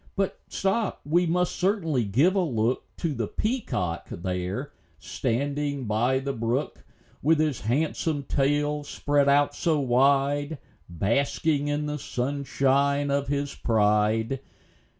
But 0.15 0.39
stop! 0.47 1.01
we 1.05 1.27
must 1.27 1.55
certainly 1.55 2.05
give 2.05 2.33
a 2.33 2.39
look 2.41 2.85
To 2.97 3.13
the 3.13 3.27
peacock 3.27 4.07
there, 4.09 4.73
standing 4.97 5.85
by 5.85 6.17
the 6.17 6.33
brook, 6.33 6.83
With 7.21 7.37
his 7.39 7.61
handsome 7.61 8.23
tail 8.23 8.83
spread 8.83 9.29
out 9.29 9.53
so 9.53 9.79
wide, 9.79 10.57
Basking 10.89 11.67
in 11.67 11.85
the 11.85 11.99
sunshine 11.99 13.11
of 13.11 13.27
his 13.27 13.53
pride. 13.53 14.39